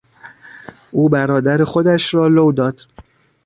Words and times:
او 0.91 1.09
برادر 1.09 1.63
خودش 1.63 2.13
را 2.13 2.27
لو 2.27 2.51
داد. 2.51 2.81